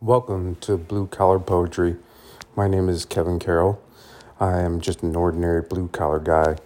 Welcome 0.00 0.54
to 0.60 0.76
Blue 0.76 1.08
Collar 1.08 1.40
Poetry. 1.40 1.96
My 2.54 2.68
name 2.68 2.88
is 2.88 3.04
Kevin 3.04 3.40
Carroll. 3.40 3.82
I 4.38 4.60
am 4.60 4.80
just 4.80 5.02
an 5.02 5.16
ordinary 5.16 5.60
blue 5.60 5.88
collar 5.88 6.20
guy 6.20 6.58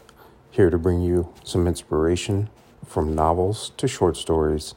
here 0.51 0.69
to 0.69 0.77
bring 0.77 1.01
you 1.01 1.33
some 1.43 1.67
inspiration 1.67 2.51
from 2.87 3.15
novels 3.15 3.73
to 3.79 3.89
short 3.89 4.19
stories, 4.19 4.75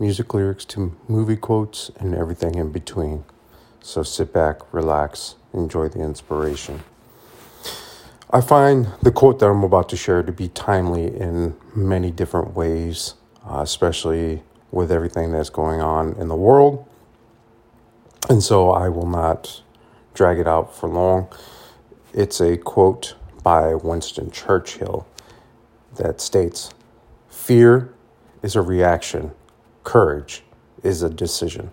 music 0.00 0.32
lyrics 0.32 0.64
to 0.64 0.96
movie 1.06 1.36
quotes, 1.36 1.90
and 2.00 2.14
everything 2.14 2.54
in 2.54 2.72
between. 2.72 3.24
So 3.82 4.02
sit 4.02 4.32
back, 4.32 4.62
relax, 4.72 5.34
enjoy 5.52 5.88
the 5.88 6.00
inspiration. 6.00 6.80
I 8.30 8.40
find 8.40 8.88
the 9.02 9.12
quote 9.12 9.38
that 9.40 9.50
I'm 9.50 9.64
about 9.64 9.90
to 9.90 9.98
share 9.98 10.22
to 10.22 10.32
be 10.32 10.48
timely 10.48 11.14
in 11.14 11.56
many 11.76 12.10
different 12.10 12.54
ways, 12.54 13.16
uh, 13.44 13.60
especially 13.60 14.44
with 14.70 14.90
everything 14.90 15.30
that's 15.32 15.50
going 15.50 15.82
on 15.82 16.14
in 16.14 16.28
the 16.28 16.36
world. 16.36 16.86
And 18.28 18.42
so 18.42 18.70
I 18.70 18.90
will 18.90 19.06
not 19.06 19.62
drag 20.12 20.38
it 20.38 20.46
out 20.46 20.76
for 20.76 20.88
long. 20.88 21.28
It's 22.12 22.40
a 22.40 22.58
quote 22.58 23.14
by 23.42 23.74
Winston 23.74 24.30
Churchill 24.30 25.06
that 25.96 26.20
states 26.20 26.70
Fear 27.30 27.94
is 28.42 28.54
a 28.54 28.60
reaction, 28.60 29.32
courage 29.82 30.42
is 30.82 31.02
a 31.02 31.08
decision. 31.08 31.70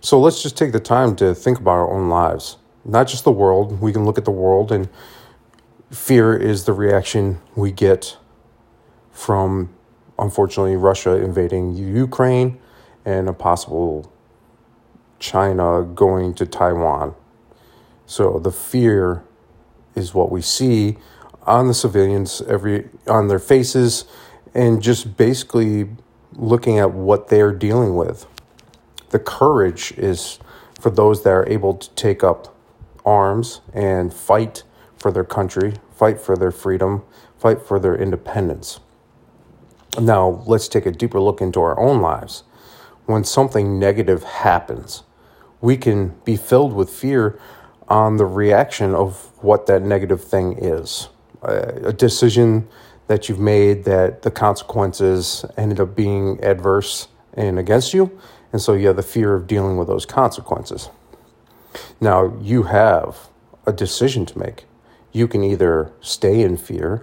So 0.00 0.18
let's 0.18 0.42
just 0.42 0.56
take 0.56 0.72
the 0.72 0.80
time 0.80 1.14
to 1.16 1.34
think 1.34 1.58
about 1.58 1.72
our 1.72 1.92
own 1.92 2.08
lives, 2.08 2.56
not 2.84 3.06
just 3.06 3.24
the 3.24 3.30
world. 3.30 3.80
We 3.80 3.92
can 3.92 4.06
look 4.06 4.16
at 4.16 4.24
the 4.24 4.30
world 4.30 4.72
and 4.72 4.88
fear 5.90 6.34
is 6.34 6.64
the 6.64 6.72
reaction 6.72 7.40
we 7.54 7.72
get 7.72 8.16
from, 9.12 9.74
unfortunately, 10.18 10.76
Russia 10.76 11.16
invading 11.16 11.74
Ukraine 11.74 12.58
and 13.04 13.28
a 13.28 13.32
possible 13.32 14.10
China 15.18 15.82
going 15.82 16.34
to 16.34 16.46
Taiwan. 16.46 17.14
So 18.06 18.38
the 18.38 18.52
fear 18.52 19.24
is 19.94 20.14
what 20.14 20.30
we 20.30 20.42
see 20.42 20.98
on 21.42 21.68
the 21.68 21.74
civilians 21.74 22.42
every 22.42 22.88
on 23.06 23.28
their 23.28 23.38
faces 23.38 24.04
and 24.54 24.82
just 24.82 25.16
basically 25.16 25.88
looking 26.32 26.78
at 26.78 26.92
what 26.92 27.28
they're 27.28 27.52
dealing 27.52 27.96
with. 27.96 28.26
The 29.10 29.18
courage 29.18 29.92
is 29.92 30.38
for 30.80 30.90
those 30.90 31.22
that 31.22 31.30
are 31.30 31.48
able 31.48 31.74
to 31.74 31.90
take 31.90 32.22
up 32.22 32.54
arms 33.04 33.60
and 33.72 34.12
fight 34.12 34.64
for 34.98 35.10
their 35.10 35.24
country, 35.24 35.74
fight 35.94 36.20
for 36.20 36.36
their 36.36 36.50
freedom, 36.50 37.02
fight 37.38 37.62
for 37.62 37.78
their 37.78 37.94
independence. 37.94 38.80
Now, 40.00 40.42
let's 40.46 40.68
take 40.68 40.84
a 40.84 40.90
deeper 40.90 41.20
look 41.20 41.40
into 41.40 41.60
our 41.60 41.78
own 41.78 42.02
lives. 42.02 42.42
When 43.06 43.24
something 43.24 43.78
negative 43.78 44.22
happens, 44.22 45.02
we 45.60 45.76
can 45.76 46.08
be 46.24 46.36
filled 46.36 46.74
with 46.74 46.90
fear 46.90 47.38
on 47.88 48.16
the 48.16 48.26
reaction 48.26 48.94
of 48.94 49.32
what 49.42 49.66
that 49.66 49.82
negative 49.82 50.22
thing 50.22 50.58
is. 50.58 51.08
A 51.42 51.92
decision 51.92 52.68
that 53.06 53.28
you've 53.28 53.38
made 53.38 53.84
that 53.84 54.22
the 54.22 54.30
consequences 54.30 55.44
ended 55.56 55.78
up 55.78 55.94
being 55.94 56.42
adverse 56.42 57.08
and 57.34 57.58
against 57.58 57.94
you. 57.94 58.18
And 58.52 58.60
so 58.60 58.74
you 58.74 58.88
have 58.88 58.96
the 58.96 59.02
fear 59.02 59.34
of 59.34 59.46
dealing 59.46 59.76
with 59.76 59.86
those 59.86 60.06
consequences. 60.06 60.90
Now, 62.00 62.36
you 62.40 62.64
have 62.64 63.28
a 63.66 63.72
decision 63.72 64.26
to 64.26 64.38
make 64.38 64.64
you 65.16 65.26
can 65.26 65.42
either 65.42 65.90
stay 66.02 66.42
in 66.42 66.58
fear 66.58 67.02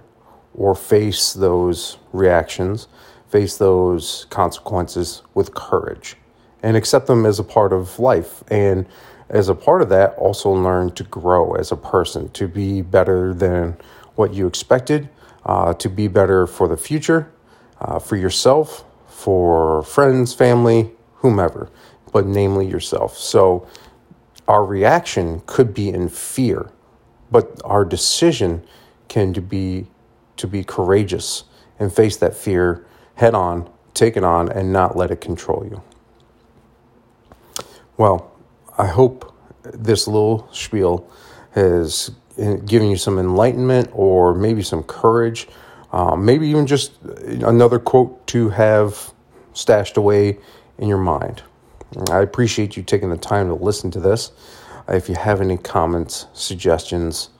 or 0.54 0.76
face 0.76 1.32
those 1.32 1.98
reactions, 2.12 2.86
face 3.34 3.56
those 3.56 4.26
consequences 4.30 5.22
with 5.34 5.54
courage 5.54 6.16
and 6.62 6.76
accept 6.76 7.08
them 7.08 7.26
as 7.26 7.40
a 7.40 7.44
part 7.44 7.72
of 7.72 7.98
life. 7.98 8.44
And 8.48 8.86
as 9.28 9.48
a 9.48 9.54
part 9.54 9.82
of 9.82 9.88
that, 9.88 10.14
also 10.16 10.50
learn 10.50 10.92
to 10.92 11.02
grow 11.02 11.54
as 11.54 11.72
a 11.72 11.76
person, 11.76 12.28
to 12.30 12.46
be 12.46 12.82
better 12.82 13.34
than 13.34 13.76
what 14.14 14.32
you 14.32 14.46
expected, 14.46 15.08
uh, 15.44 15.74
to 15.74 15.88
be 15.88 16.06
better 16.06 16.46
for 16.46 16.68
the 16.68 16.76
future, 16.76 17.32
uh, 17.80 17.98
for 17.98 18.16
yourself, 18.16 18.84
for 19.08 19.82
friends, 19.82 20.32
family, 20.32 20.92
whomever, 21.16 21.68
but 22.12 22.26
namely 22.26 22.66
yourself. 22.66 23.18
So 23.18 23.66
our 24.46 24.64
reaction 24.64 25.42
could 25.46 25.74
be 25.74 25.88
in 25.88 26.08
fear 26.08 26.70
but 27.34 27.60
our 27.64 27.84
decision 27.84 28.62
can 29.08 29.34
to 29.34 29.40
be 29.40 29.88
to 30.36 30.46
be 30.46 30.62
courageous 30.62 31.44
and 31.80 31.92
face 31.92 32.16
that 32.18 32.32
fear 32.34 32.86
head 33.14 33.34
on, 33.34 33.68
take 33.94 34.16
it 34.16 34.24
on, 34.24 34.50
and 34.50 34.72
not 34.72 34.96
let 34.96 35.10
it 35.10 35.20
control 35.20 35.64
you. 35.64 35.82
Well, 37.96 38.32
I 38.76 38.86
hope 38.86 39.32
this 39.62 40.06
little 40.06 40.48
spiel 40.52 41.08
has 41.52 42.10
given 42.36 42.88
you 42.88 42.96
some 42.96 43.18
enlightenment 43.18 43.88
or 43.92 44.34
maybe 44.34 44.62
some 44.62 44.82
courage, 44.82 45.46
um, 45.92 46.24
maybe 46.24 46.48
even 46.48 46.66
just 46.66 47.00
another 47.02 47.78
quote 47.78 48.26
to 48.28 48.48
have 48.48 49.12
stashed 49.52 49.96
away 49.96 50.38
in 50.78 50.88
your 50.88 50.98
mind. 50.98 51.42
I 52.10 52.18
appreciate 52.18 52.76
you 52.76 52.82
taking 52.82 53.10
the 53.10 53.16
time 53.16 53.46
to 53.48 53.54
listen 53.54 53.90
to 53.92 54.00
this. 54.00 54.32
If 54.88 55.08
you 55.08 55.14
have 55.14 55.40
any 55.40 55.56
comments, 55.56 56.26
suggestions, 56.32 57.30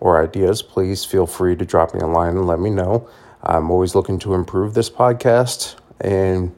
or 0.00 0.22
ideas, 0.22 0.60
please 0.60 1.04
feel 1.04 1.26
free 1.26 1.56
to 1.56 1.64
drop 1.64 1.94
me 1.94 2.00
a 2.00 2.06
line 2.06 2.36
and 2.36 2.46
let 2.46 2.60
me 2.60 2.68
know. 2.68 3.08
I'm 3.46 3.70
always 3.70 3.94
looking 3.94 4.18
to 4.20 4.34
improve 4.34 4.72
this 4.72 4.88
podcast 4.88 5.76
in 6.02 6.54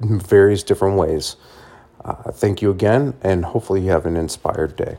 various 0.00 0.62
different 0.64 0.96
ways. 0.96 1.36
Uh, 2.04 2.32
thank 2.32 2.62
you 2.62 2.70
again, 2.70 3.14
and 3.22 3.44
hopefully, 3.44 3.82
you 3.82 3.90
have 3.90 4.06
an 4.06 4.16
inspired 4.16 4.74
day. 4.74 4.98